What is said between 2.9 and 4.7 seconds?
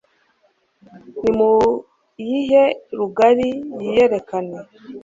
rugari yiyerekane